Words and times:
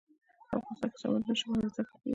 افغانستان 0.55 0.89
کې 0.91 0.97
د 0.97 0.99
سمندر 1.01 1.27
نه 1.29 1.33
شتون 1.39 1.51
په 1.53 1.59
اړه 1.59 1.69
زده 1.73 1.81
کړه 1.87 1.93
کېږي. 1.99 2.09